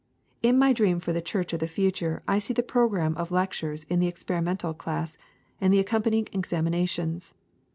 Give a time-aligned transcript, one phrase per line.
[0.41, 3.83] In my dream for the Church of the future I see the programme of lectures
[3.83, 5.15] in the Experimental Class
[5.61, 7.35] and the accompanying examinations.